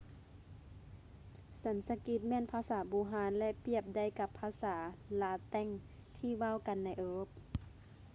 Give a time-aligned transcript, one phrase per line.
[1.63, 4.75] ສັນສະກິດແມ່ນພາສາບູຮານ ແລະ ປຽບໄດ້ກັບພາສາ
[5.21, 5.67] ລາແຕັງ
[6.17, 7.27] ທີ່ເວົ້າກັນໃນເອີຣົບ